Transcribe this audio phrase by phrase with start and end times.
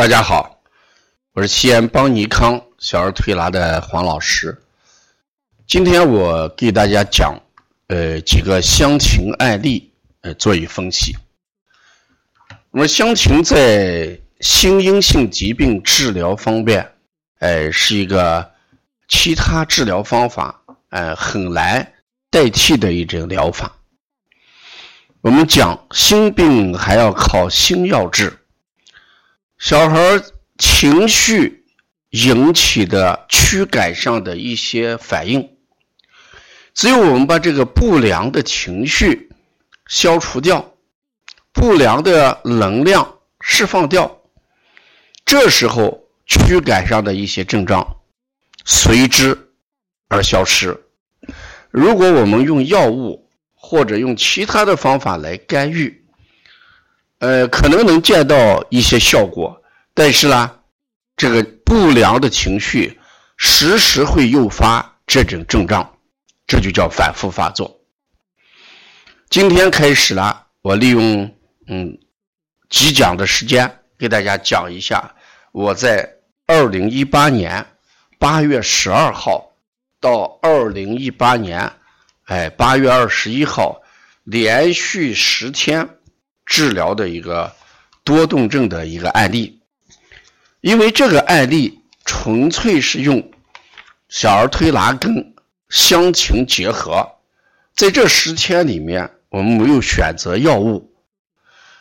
[0.00, 0.62] 大家好，
[1.34, 4.56] 我是西安邦尼康小儿推拿的黄老师。
[5.66, 7.38] 今天我给大家讲，
[7.88, 9.92] 呃，几个香芹案例，
[10.22, 11.14] 呃，做一分析。
[12.70, 16.92] 那么香芹在心因性疾病治疗方面，
[17.40, 18.52] 呃，是一个
[19.06, 21.92] 其他治疗方法，呃，很难
[22.30, 23.70] 代替的一种疗法。
[25.20, 28.38] 我们讲心病还要靠心药治。
[29.60, 30.22] 小孩
[30.56, 31.66] 情绪
[32.08, 35.50] 引起的躯干上的一些反应，
[36.72, 39.28] 只有我们把这个不良的情绪
[39.86, 40.72] 消除掉，
[41.52, 44.22] 不良的能量释放掉，
[45.26, 47.98] 这时候躯干上的一些症状
[48.64, 49.52] 随之
[50.08, 50.84] 而消失。
[51.70, 55.99] 如果我们用药物或者用其他的方法来干预。
[57.20, 60.50] 呃，可能能见到一些效果，但是呢，
[61.18, 62.98] 这个不良的情绪
[63.36, 65.98] 时时会诱发这种症状，
[66.46, 67.78] 这就叫反复发作。
[69.28, 71.30] 今天开始呢，我利用
[71.66, 71.98] 嗯
[72.70, 75.14] 几讲的时间给大家讲一下
[75.52, 76.10] 我在
[76.46, 77.66] 二零一八年
[78.18, 79.52] 八月十二号
[80.00, 81.70] 到二零一八年
[82.24, 83.82] 哎八月二十一号
[84.24, 85.86] 连续十天。
[86.50, 87.54] 治疗的一个
[88.02, 89.60] 多动症的一个案例，
[90.60, 93.30] 因为这个案例纯粹是用
[94.08, 95.32] 小儿推拿跟
[95.68, 97.08] 香芹结合，
[97.76, 100.92] 在这十天里面，我们没有选择药物，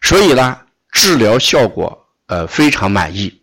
[0.00, 3.42] 所以呢，治疗效果呃非常满意，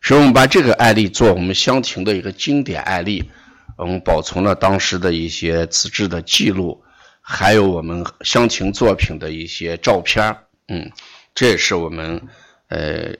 [0.00, 3.28] 所以我们把这个案例做我们香芹的一个经典案例，
[3.76, 6.84] 我们保存了当时的一些资质的记录。
[7.28, 10.36] 还有我们香芹作品的一些照片
[10.68, 10.88] 嗯，
[11.34, 12.22] 这也是我们
[12.68, 13.12] 呃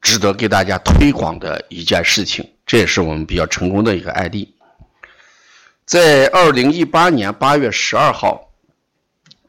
[0.00, 4.54] 值得给大家推广的一件事情，这也是我们比较成功的一个案例。
[5.84, 8.50] 在二零一八年八月十二号，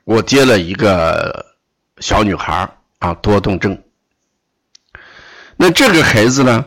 [0.04, 1.56] 我接了一个
[2.00, 2.70] 小女孩
[3.00, 3.82] 啊，多动症。
[5.56, 6.66] 那这个孩子呢，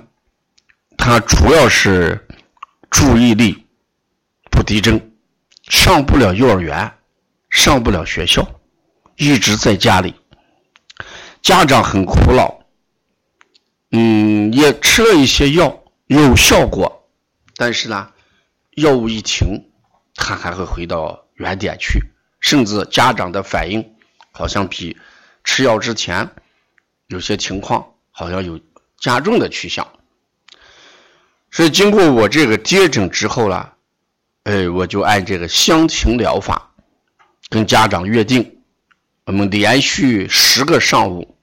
[0.96, 2.26] 他主要是
[2.88, 3.66] 注意力
[4.50, 4.98] 不集中，
[5.64, 6.90] 上不了幼儿园。
[7.54, 8.47] 上不了学校，
[9.16, 10.12] 一直在家里，
[11.41, 12.66] 家长很苦恼。
[13.92, 17.09] 嗯，也吃了一些药，有效果，
[17.54, 18.10] 但是呢，
[18.72, 19.70] 药物一停，
[20.16, 22.00] 他还会回到原点去，
[22.41, 23.94] 甚至家长的反应
[24.32, 24.98] 好像比
[25.44, 26.28] 吃药之前
[27.06, 28.60] 有些情况好像有
[28.98, 29.88] 加重的趋向。
[31.53, 33.70] 所以经过我这个接诊之后呢，
[34.43, 36.72] 哎，我就按这个香芹疗法。
[37.54, 38.59] 跟家长约定，
[39.26, 41.37] 我们连续十个上午，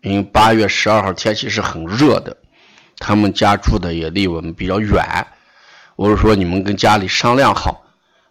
[0.00, 2.36] 因为八月十二号天气是很热的，
[2.98, 5.26] 他们家住的也离我们比较远，
[5.96, 7.82] 我是说你们跟家里商量好，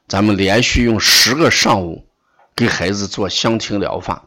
[0.08, 2.08] 咱们连续用十个上午
[2.56, 4.24] 给孩子做香芹疗法。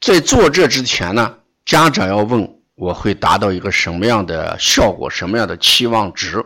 [0.00, 6.44] 在做这之前呢，家长要问我会达到一个什么样的效果，什么样的期望值，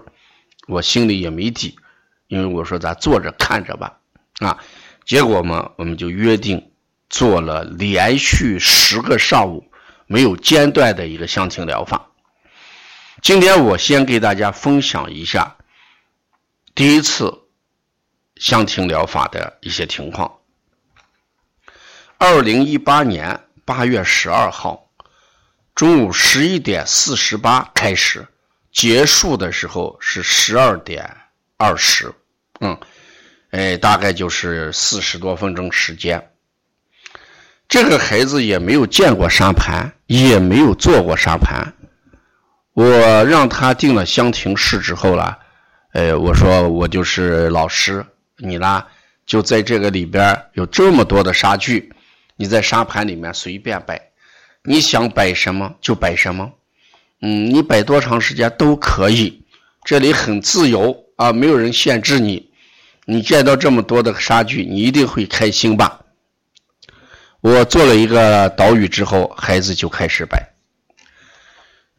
[0.68, 1.74] 我心里也没底，
[2.28, 3.98] 因为我说咱坐着看着吧，
[4.40, 4.58] 啊。
[5.06, 6.72] 结果嘛，我们就约定
[7.08, 9.70] 做了连续十个上午
[10.08, 12.10] 没有间断的一个香芹疗法。
[13.22, 15.56] 今天我先给大家分享一下
[16.74, 17.32] 第一次
[18.34, 20.40] 香芹疗法的一些情况。
[22.18, 24.90] 二零一八年八月十二号
[25.76, 28.26] 中午十一点四十八开始，
[28.72, 31.16] 结束的时候是十二点
[31.56, 32.12] 二十，
[32.58, 32.76] 嗯。
[33.56, 36.30] 哎，大概就是四十多分钟时间。
[37.66, 41.72] 这个孩子也没有见过沙盘，也没有做过沙盘。
[42.74, 42.84] 我
[43.24, 45.38] 让他定了香亭室之后了，
[45.92, 48.04] 哎，我说我就是老师，
[48.36, 48.84] 你呢
[49.24, 51.90] 就在这个里边有这么多的沙具，
[52.36, 53.98] 你在沙盘里面随便摆，
[54.64, 56.52] 你想摆什么就摆什么，
[57.22, 59.42] 嗯，你摆多长时间都可以，
[59.82, 62.45] 这里很自由啊，没有人限制你。
[63.08, 66.00] 你见到这么多的沙具，你一定会开心吧？
[67.40, 70.54] 我做了一个岛屿之后，孩子就开始摆。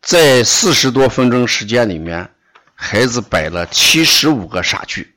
[0.02, 2.30] 在四十多分钟时间里面，
[2.76, 5.16] 孩子摆了七十五个沙具，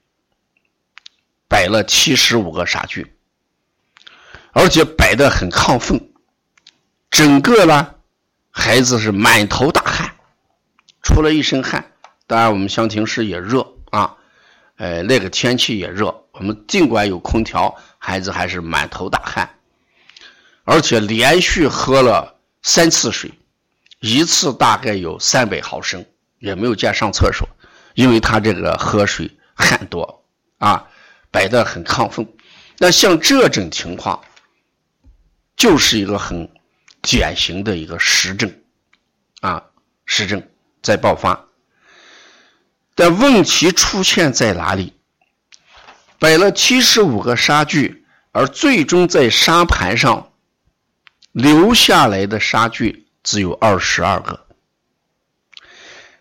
[1.49, 3.13] 摆了七十五个沙具，
[4.53, 6.01] 而且摆的很亢奋。
[7.11, 7.95] 整个呢，
[8.53, 10.15] 孩子是满头大汗，
[11.03, 11.85] 出了一身汗。
[12.29, 13.67] 当然，我们香亭市也热。
[14.81, 19.59] 呃，那个天气也热，我们尽管有空调，孩子还是满头大汗，
[20.65, 23.31] 而且连续喝了三次水，
[24.01, 26.03] 一次大概有三百毫升，
[26.39, 27.47] 也没有见上厕所，
[27.93, 30.25] 因为他这个喝水汗多
[30.57, 30.89] 啊，
[31.31, 32.27] 摆的很亢奋。
[32.79, 34.19] 那像这种情况，
[35.59, 36.51] 就是一个很
[37.03, 38.51] 典型的一个实症
[39.43, 39.63] 啊，
[40.07, 40.43] 实症
[40.81, 41.50] 在爆发。
[43.01, 44.93] 但问题出现在哪里？
[46.19, 50.33] 摆了七十五个沙具，而最终在沙盘上
[51.33, 54.45] 留下来的沙具只有二十二个。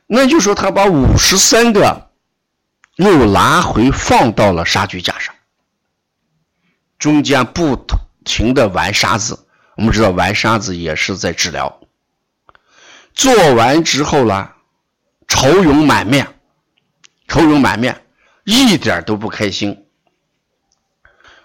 [0.07, 2.11] 那就说他把五十三个
[2.95, 5.35] 又拿回放到了沙具架上，
[6.97, 7.75] 中间不
[8.23, 9.45] 停的玩沙子。
[9.75, 11.81] 我们知道玩沙子也是在治疗。
[13.13, 14.51] 做完之后呢，
[15.27, 16.38] 愁容满面，
[17.29, 18.03] 愁容满面，
[18.43, 19.85] 一点都不开心。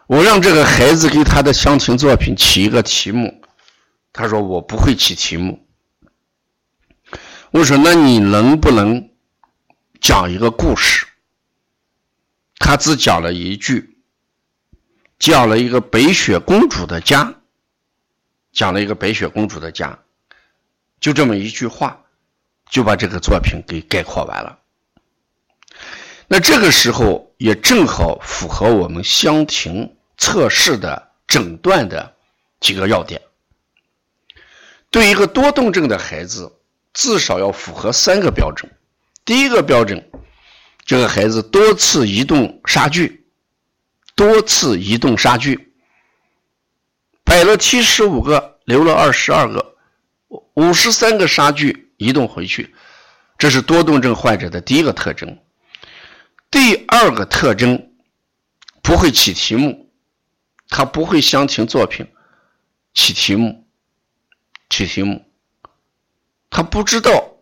[0.06, 3.42] 我让这个孩子给他的乡情作品起一个题目，
[4.12, 5.64] 他说我不会起题目。
[7.52, 9.10] 我说那你能不能
[10.00, 11.06] 讲一个故事？
[12.58, 13.98] 他只讲了一句，
[15.18, 17.34] 讲了一个白雪公主的家，
[18.52, 19.98] 讲了一个白雪公主的家，
[20.98, 22.04] 就这么一句话，
[22.70, 24.58] 就把这个作品给概括完了。
[26.26, 32.14] 那这个时候也正好符合我们箱庭测试的诊断的
[32.60, 33.20] 几个要点。
[34.90, 36.52] 对一个多动症的孩子，
[36.92, 38.70] 至少要符合三个标准。
[39.24, 40.08] 第一个标准，
[40.84, 43.26] 这个孩子多次移动沙具，
[44.14, 45.72] 多次移动沙具，
[47.24, 49.76] 摆了七十五个，留了二十二个，
[50.54, 52.74] 五十三个沙具移动回去，
[53.36, 55.38] 这是多动症患者的第一个特征。
[56.54, 57.90] 第二个特征，
[58.80, 59.90] 不会起题目，
[60.68, 62.06] 他不会相情作品
[62.94, 63.66] 起题目，
[64.70, 65.28] 起题目，
[66.50, 67.34] 他不知道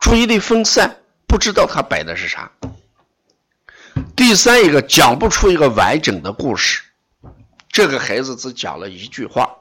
[0.00, 0.96] 注意力分散，
[1.26, 2.50] 不知道他摆的是啥。
[4.16, 6.82] 第三一个讲不出一个完整的故事，
[7.68, 9.58] 这个孩子只讲了一句话：“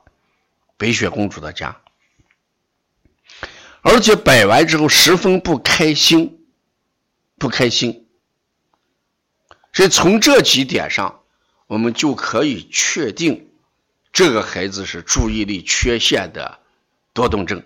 [0.77, 1.77] 白雪公主的家”，
[3.83, 6.45] 而且摆完之后十分不开心，
[7.37, 7.99] 不开心。
[9.73, 11.21] 所以从这几点上，
[11.65, 13.47] 我们就可以确定，
[14.11, 16.59] 这个孩子是注意力缺陷的
[17.11, 17.63] 多动症。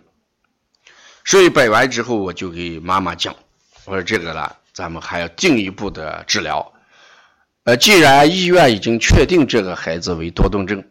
[1.26, 3.36] 所以摆完之后，我就给妈妈讲，
[3.84, 6.72] 我说这个呢，咱们还要进一步的治疗。
[7.66, 10.86] 呃，既然医院已经确定这个孩子为多动症，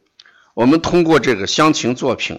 [0.53, 2.39] 我们通过这个乡情作品，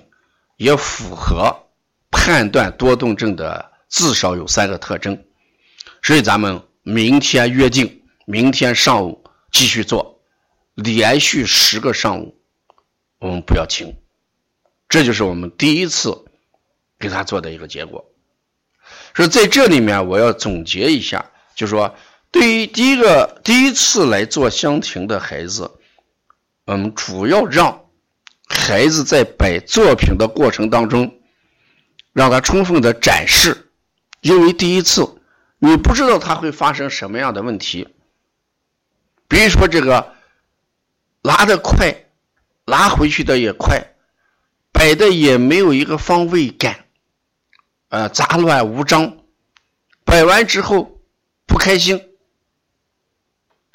[0.57, 1.63] 也符合
[2.11, 5.25] 判断多动症的至少有三个特征。
[6.03, 7.96] 所以咱们明天约定。
[8.29, 10.19] 明天上午继续做，
[10.75, 12.37] 连续十个上午，
[13.19, 13.95] 我们不要停。
[14.89, 16.25] 这就是我们第一次
[16.99, 18.11] 给他做的一个结果。
[19.15, 21.95] 所以在这里面，我要总结一下，就是说，
[22.29, 25.71] 对于第一个第一次来做香亭的孩子，
[26.65, 27.85] 我们主要让
[28.49, 31.21] 孩子在摆作品的过程当中，
[32.11, 33.71] 让他充分的展示，
[34.19, 35.21] 因为第一次
[35.59, 37.87] 你不知道他会发生什么样的问题。
[39.29, 40.15] 比如说这个
[41.21, 42.05] 拿的快，
[42.65, 43.93] 拿回去的也快，
[44.71, 46.85] 摆的也没有一个方位感，
[47.89, 49.17] 呃，杂乱无章，
[50.05, 51.01] 摆完之后
[51.45, 52.09] 不开心，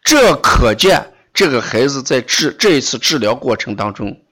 [0.02, 4.24] 这可见这个孩子在治这一次治疗过程当中，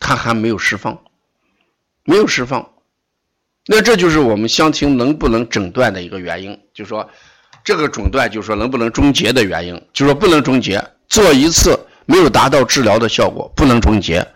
[0.00, 1.02] 他还没有释放，
[2.04, 2.74] 没有释放，
[3.64, 7.08] 那这就是我们相亲能不能诊断的一个原因，就说。
[7.64, 14.26] 这个诊断就说能不能终结的原因，就说不能终结，做一次没有达到治疗的效果，不能终结，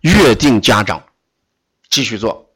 [0.00, 1.02] 约定家长
[1.88, 2.50] 继续做。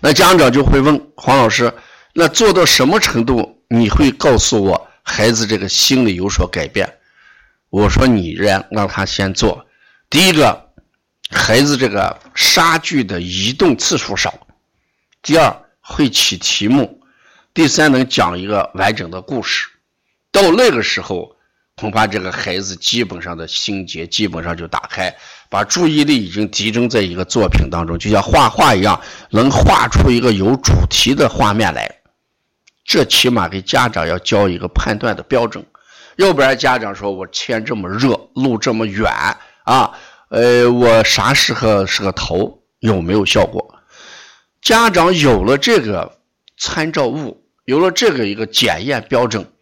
[0.00, 1.72] 那家长就会问黄老师，
[2.14, 6.98] 那做到什么程度你会告诉我孩子这个心理有所改变？
[7.70, 9.66] 我说你让让他先做，
[10.10, 10.70] 第一个，
[11.30, 14.30] 孩子这个沙具的移动次数少；
[15.22, 17.01] 第二，会起题目。
[17.54, 19.68] 第三，能讲一个完整的故事，
[20.30, 21.36] 到那个时候，
[21.76, 25.14] 恐怕这个孩子基本上的心结基本上就打开，
[25.50, 31.94] 把注意力已经集中在一个作品当中，就像画画一样，能画出一个有主题的画面来。
[32.86, 35.62] 这起码给家长要教一个判断的标准，
[36.16, 39.12] 要不然家长说我天这么热，路这么远
[39.64, 39.92] 啊，
[40.30, 43.74] 呃，我啥时候是个头，有没有效果？
[44.62, 46.18] 家长有了这个
[46.56, 47.41] 参照物。
[47.64, 49.52] 有了这个一个检验标准，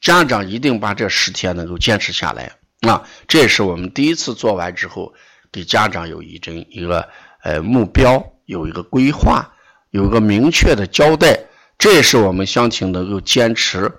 [0.00, 3.08] 家长一定把这十天能够坚持下来啊！
[3.26, 5.14] 这也是我们第一次做完之后，
[5.50, 7.08] 给家长有一种一个
[7.42, 9.54] 呃目标，有一个规划，
[9.90, 11.46] 有个明确的交代，
[11.78, 13.92] 这也是我们乡亲能够坚持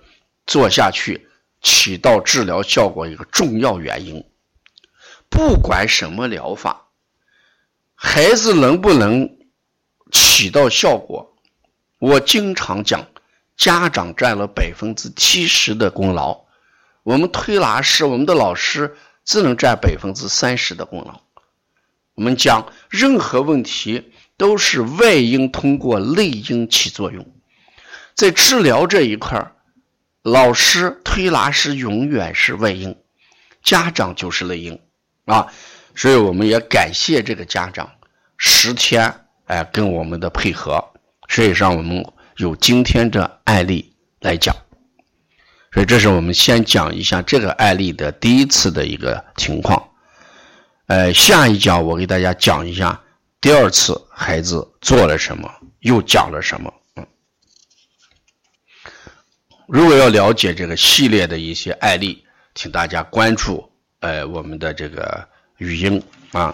[0.45, 1.27] 做下去、
[1.61, 4.23] 起到治疗效果一个重要原因。
[5.29, 6.89] 不管什么疗法，
[7.95, 9.29] 孩子能不能
[10.11, 11.35] 起到效果，
[11.97, 13.07] 我经常讲，
[13.55, 16.41] 家长占了百分之七十的功劳，
[17.03, 21.21] 我们推拿师、我们的老师只能占百分之三十的功劳。
[22.15, 27.25] 我们讲，任何问题都是外因通过内因起作用，
[28.15, 29.55] 在治疗这一块儿
[30.21, 32.95] 老师、推拿师永远是外因，
[33.63, 34.79] 家长就是内因。
[35.25, 35.47] 啊，
[35.95, 37.89] 所以我们也感谢这个家长
[38.37, 40.83] 十天哎跟我们的配合，
[41.29, 42.05] 所以让我们
[42.37, 44.55] 有今天的案例来讲。
[45.73, 49.89] 所以这是我们先讲一下这个案例的第一次的一个情况。
[50.85, 53.01] 呃，下一讲我给大家讲一下
[53.41, 55.49] 第二次孩子做了什么，
[55.79, 56.71] 又讲了什么。
[56.95, 57.07] 嗯，
[59.67, 62.23] 如果要了解这个系列的一些案例，
[62.53, 63.67] 请大家关注。
[64.01, 66.53] 呃，我们的这个语音啊，